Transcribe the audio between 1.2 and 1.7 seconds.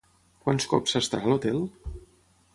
a l'hotel?